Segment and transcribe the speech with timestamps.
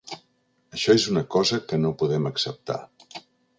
[0.77, 2.79] Això és una cosa que no podem acceptar.